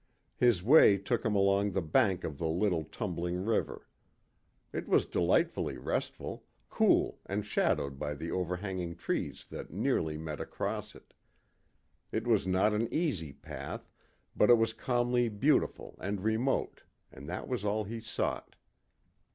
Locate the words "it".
4.73-4.87, 10.95-11.13, 12.11-12.25, 14.49-14.57